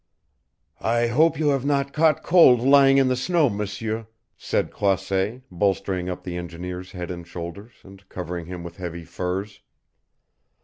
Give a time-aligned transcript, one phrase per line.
[0.81, 6.09] "I hope you have not caught cold lying in the snow, M'seur," said Croisset, bolstering
[6.09, 9.61] up the engineer's head and shoulders and covering him with heavy furs.